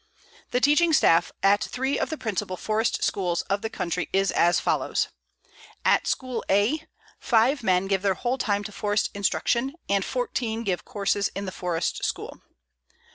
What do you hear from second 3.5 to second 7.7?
the country is as follows: At School A, 5